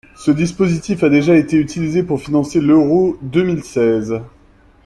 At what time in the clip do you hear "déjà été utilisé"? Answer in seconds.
1.09-2.01